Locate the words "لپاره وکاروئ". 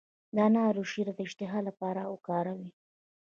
1.69-2.67